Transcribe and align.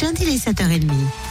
Legend, 0.00 0.18
il 0.22 0.28
est 0.30 0.48
7h30. 0.48 1.29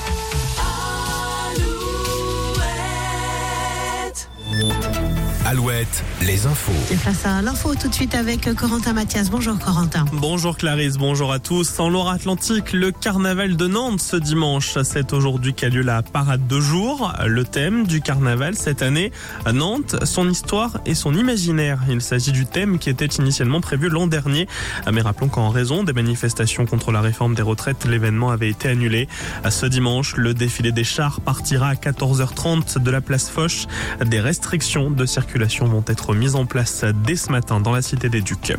Alouette, 5.49 6.03
les 6.21 6.45
infos. 6.45 6.93
Et 6.93 6.95
place 6.95 7.25
à 7.25 7.41
l'info 7.41 7.73
tout 7.73 7.87
de 7.87 7.93
suite 7.95 8.13
avec 8.13 8.53
Corentin 8.53 8.93
Mathias. 8.93 9.31
Bonjour 9.31 9.57
Corentin. 9.57 10.05
Bonjour 10.13 10.55
Clarisse, 10.55 10.97
bonjour 10.97 11.31
à 11.31 11.39
tous. 11.39 11.79
En 11.79 11.89
Loire-Atlantique, 11.89 12.71
le 12.71 12.91
carnaval 12.91 13.57
de 13.57 13.65
Nantes 13.65 13.99
ce 13.99 14.15
dimanche. 14.15 14.77
C'est 14.83 15.11
aujourd'hui 15.11 15.55
qu'a 15.55 15.69
lieu 15.69 15.81
la 15.81 16.03
parade 16.03 16.45
de 16.45 16.59
jour. 16.59 17.11
Le 17.25 17.45
thème 17.45 17.87
du 17.87 17.99
carnaval 17.99 18.53
cette 18.53 18.83
année, 18.83 19.11
Nantes, 19.51 19.95
son 20.05 20.29
histoire 20.29 20.81
et 20.85 20.93
son 20.93 21.15
imaginaire. 21.15 21.79
Il 21.89 22.01
s'agit 22.01 22.31
du 22.31 22.45
thème 22.45 22.77
qui 22.77 22.91
était 22.91 23.07
initialement 23.07 23.59
prévu 23.59 23.89
l'an 23.89 24.05
dernier. 24.05 24.47
Mais 24.93 25.01
rappelons 25.01 25.29
qu'en 25.29 25.49
raison 25.49 25.83
des 25.83 25.93
manifestations 25.93 26.67
contre 26.67 26.91
la 26.91 27.01
réforme 27.01 27.33
des 27.33 27.41
retraites, 27.41 27.85
l'événement 27.85 28.29
avait 28.29 28.49
été 28.49 28.69
annulé. 28.69 29.07
Ce 29.49 29.65
dimanche, 29.65 30.15
le 30.15 30.35
défilé 30.35 30.71
des 30.71 30.83
chars 30.83 31.21
partira 31.21 31.69
à 31.69 31.73
14h30 31.73 32.77
de 32.77 32.91
la 32.91 33.01
place 33.01 33.31
Foch. 33.31 33.65
Des 34.05 34.19
restrictions 34.19 34.91
de 34.91 35.07
circulation 35.07 35.38
vont 35.61 35.83
être 35.87 36.13
mises 36.15 36.35
en 36.35 36.45
place 36.45 36.83
dès 37.05 37.15
ce 37.15 37.31
matin 37.31 37.59
dans 37.59 37.71
la 37.71 37.81
cité 37.81 38.09
des 38.09 38.21
Ducs. 38.21 38.53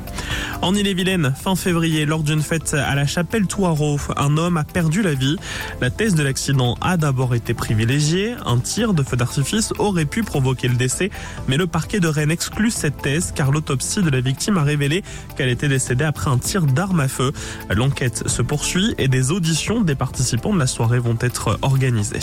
En 0.62 0.74
Ille-et-Vilaine, 0.74 1.34
fin 1.36 1.56
février, 1.56 2.06
lors 2.06 2.22
d'une 2.22 2.42
fête 2.42 2.74
à 2.74 2.94
la 2.94 3.06
chapelle 3.06 3.46
Touaro, 3.46 3.98
un 4.16 4.36
homme 4.36 4.56
a 4.56 4.64
perdu 4.64 5.02
la 5.02 5.14
vie. 5.14 5.36
La 5.80 5.90
thèse 5.90 6.14
de 6.14 6.22
l'accident 6.22 6.76
a 6.80 6.96
d'abord 6.96 7.34
été 7.34 7.54
privilégiée. 7.54 8.34
Un 8.46 8.58
tir 8.58 8.94
de 8.94 9.02
feu 9.02 9.16
d'artifice 9.16 9.72
aurait 9.78 10.04
pu 10.04 10.22
provoquer 10.22 10.68
le 10.68 10.76
décès, 10.76 11.10
mais 11.48 11.56
le 11.56 11.66
parquet 11.66 12.00
de 12.00 12.08
Rennes 12.08 12.30
exclut 12.30 12.70
cette 12.70 13.02
thèse 13.02 13.32
car 13.34 13.52
l'autopsie 13.52 14.02
de 14.02 14.10
la 14.10 14.20
victime 14.20 14.58
a 14.58 14.62
révélé 14.62 15.02
qu'elle 15.36 15.48
était 15.48 15.68
décédée 15.68 16.04
après 16.04 16.30
un 16.30 16.38
tir 16.38 16.62
d'arme 16.62 17.00
à 17.00 17.08
feu. 17.08 17.32
L'enquête 17.68 18.28
se 18.28 18.42
poursuit 18.42 18.94
et 18.98 19.08
des 19.08 19.32
auditions 19.32 19.80
des 19.80 19.94
participants 19.94 20.54
de 20.54 20.58
la 20.58 20.66
soirée 20.66 20.98
vont 20.98 21.18
être 21.20 21.58
organisées. 21.62 22.20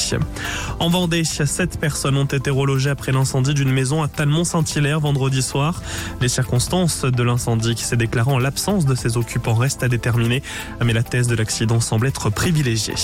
En 0.79 0.89
Vendée, 0.89 1.23
sept 1.23 1.79
personnes 1.79 2.17
ont 2.17 2.25
été 2.25 2.49
relogées 2.49 2.89
après 2.89 3.11
l'incendie 3.11 3.53
d'une 3.53 3.71
maison 3.71 4.01
à 4.01 4.07
Talmont 4.07 4.43
Saint-Hilaire 4.47 4.99
vendredi 4.99 5.41
soir. 5.41 5.81
Les 6.21 6.29
circonstances 6.29 7.03
de 7.03 7.23
l'incendie 7.23 7.75
qui 7.75 7.83
s'est 7.83 7.97
déclaré 7.97 8.31
en 8.31 8.39
l'absence 8.39 8.85
de 8.85 8.95
ses 8.95 9.17
occupants 9.17 9.53
restent 9.53 9.83
à 9.83 9.89
déterminer, 9.89 10.41
mais 10.83 10.93
la 10.93 11.03
thèse 11.03 11.27
de 11.27 11.35
l'accident 11.35 11.79
semble 11.79 12.07
être 12.07 12.29
privilégiée. 12.29 12.95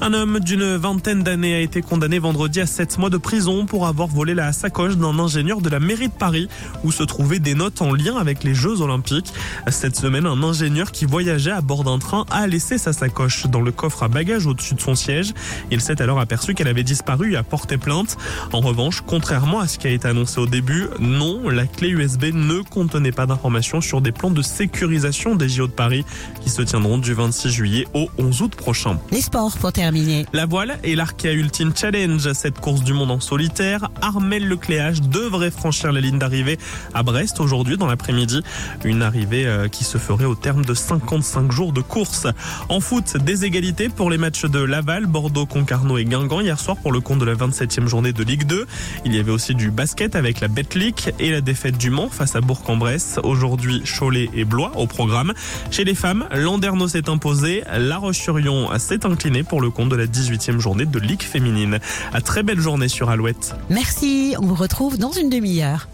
Un 0.00 0.14
homme 0.14 0.40
d'une 0.40 0.76
vingtaine 0.76 1.22
d'années 1.22 1.54
a 1.54 1.60
été 1.60 1.82
condamné 1.82 2.18
vendredi 2.18 2.60
à 2.60 2.66
7 2.66 2.98
mois 2.98 3.10
de 3.10 3.18
prison 3.18 3.66
pour 3.66 3.86
avoir 3.86 4.08
volé 4.08 4.34
la 4.34 4.52
sacoche 4.52 4.96
d'un 4.96 5.18
ingénieur 5.18 5.60
de 5.60 5.68
la 5.68 5.80
mairie 5.80 6.08
de 6.08 6.12
Paris 6.12 6.48
où 6.84 6.92
se 6.92 7.02
trouvaient 7.02 7.38
des 7.40 7.54
notes 7.54 7.82
en 7.82 7.92
lien 7.92 8.16
avec 8.16 8.44
les 8.44 8.54
Jeux 8.54 8.80
Olympiques. 8.80 9.32
Cette 9.68 9.96
semaine, 9.96 10.26
un 10.26 10.42
ingénieur 10.42 10.92
qui 10.92 11.04
voyageait 11.04 11.50
à 11.50 11.60
bord 11.60 11.84
d'un 11.84 11.98
train 11.98 12.24
a 12.30 12.46
laissé 12.46 12.78
sa 12.78 12.92
sacoche 12.92 13.46
dans 13.46 13.62
le 13.62 13.72
coffre 13.72 14.02
à 14.04 14.08
bagages 14.08 14.46
au-dessus 14.46 14.74
de 14.74 14.80
son 14.80 14.94
siège. 14.94 15.34
Il 15.70 15.80
s'est 15.80 16.00
alors 16.00 16.20
aperçu 16.20 16.54
qu'elle 16.54 16.68
avait 16.68 16.84
disparu 16.84 17.32
et 17.32 17.36
a 17.36 17.42
porté 17.42 17.76
plainte. 17.76 18.16
En 18.52 18.60
revanche, 18.60 19.02
contrairement 19.06 19.60
à 19.60 19.66
ce 19.66 19.78
qui 19.78 19.86
a 19.86 19.90
été 19.90 20.06
annoncé 20.06 20.40
au 20.40 20.46
début, 20.46 20.59
début, 20.60 20.88
non, 20.98 21.48
la 21.48 21.64
clé 21.64 21.88
USB 21.88 22.24
ne 22.34 22.60
contenait 22.60 23.12
pas 23.12 23.24
d'informations 23.24 23.80
sur 23.80 24.02
des 24.02 24.12
plans 24.12 24.30
de 24.30 24.42
sécurisation 24.42 25.34
des 25.34 25.48
JO 25.48 25.68
de 25.68 25.72
Paris 25.72 26.04
qui 26.42 26.50
se 26.50 26.60
tiendront 26.60 26.98
du 26.98 27.14
26 27.14 27.48
juillet 27.48 27.86
au 27.94 28.10
11 28.18 28.42
août 28.42 28.56
prochain. 28.56 28.98
Les 29.10 29.22
sports 29.22 29.56
pour 29.56 29.72
terminer. 29.72 30.26
La 30.34 30.44
voile 30.44 30.78
et 30.84 30.96
l'Arkea 30.96 31.32
Ultimate 31.32 31.78
Challenge, 31.78 32.30
cette 32.34 32.60
course 32.60 32.82
du 32.82 32.92
monde 32.92 33.10
en 33.10 33.20
solitaire. 33.20 33.88
Armel 34.02 34.46
Lecléage 34.48 35.00
devrait 35.00 35.50
franchir 35.50 35.92
la 35.92 36.02
ligne 36.02 36.18
d'arrivée 36.18 36.58
à 36.92 37.02
Brest 37.02 37.40
aujourd'hui 37.40 37.78
dans 37.78 37.86
l'après-midi. 37.86 38.42
Une 38.84 39.00
arrivée 39.00 39.46
euh, 39.46 39.68
qui 39.68 39.84
se 39.84 39.96
ferait 39.96 40.26
au 40.26 40.34
terme 40.34 40.66
de 40.66 40.74
55 40.74 41.50
jours 41.50 41.72
de 41.72 41.80
course. 41.80 42.26
En 42.68 42.80
foot, 42.80 43.16
des 43.16 43.46
égalités 43.46 43.88
pour 43.88 44.10
les 44.10 44.18
matchs 44.18 44.44
de 44.44 44.58
Laval, 44.58 45.06
Bordeaux, 45.06 45.46
Concarneau 45.46 45.96
et 45.96 46.04
Guingamp 46.04 46.40
hier 46.40 46.60
soir 46.60 46.76
pour 46.76 46.92
le 46.92 47.00
compte 47.00 47.20
de 47.20 47.24
la 47.24 47.34
27e 47.34 47.86
journée 47.86 48.12
de 48.12 48.22
Ligue 48.22 48.44
2. 48.44 48.66
Il 49.06 49.14
y 49.14 49.18
avait 49.18 49.32
aussi 49.32 49.54
du 49.54 49.70
basket 49.70 50.16
avec 50.16 50.40
la 50.40 50.49
Betclic 50.50 51.10
et 51.18 51.30
la 51.30 51.40
défaite 51.40 51.78
du 51.78 51.90
Mans 51.90 52.08
face 52.08 52.36
à 52.36 52.40
Bourg-en-Bresse. 52.40 53.18
Aujourd'hui, 53.22 53.82
Cholet 53.84 54.28
et 54.34 54.44
Blois 54.44 54.72
au 54.76 54.86
programme. 54.86 55.32
Chez 55.70 55.84
les 55.84 55.94
femmes, 55.94 56.26
Landerneau 56.34 56.88
s'est 56.88 57.08
imposé. 57.08 57.62
La 57.72 57.98
Roche-sur-Yon 57.98 58.68
s'est 58.78 59.06
incliné 59.06 59.42
pour 59.42 59.60
le 59.60 59.70
compte 59.70 59.88
de 59.88 59.96
la 59.96 60.06
18e 60.06 60.58
journée 60.58 60.86
de 60.86 60.98
Ligue 60.98 61.22
féminine. 61.22 61.78
À 62.12 62.20
très 62.20 62.42
belle 62.42 62.60
journée 62.60 62.88
sur 62.88 63.10
Alouette. 63.10 63.54
Merci. 63.70 64.34
On 64.38 64.46
vous 64.46 64.54
retrouve 64.54 64.98
dans 64.98 65.12
une 65.12 65.30
demi-heure. 65.30 65.88